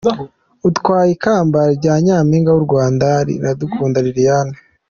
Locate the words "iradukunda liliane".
3.35-4.55